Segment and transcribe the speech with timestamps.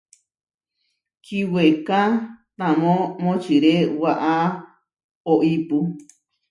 [1.23, 2.01] Kíweká
[2.57, 4.35] tamó močiré waʼá
[5.31, 5.77] óipu.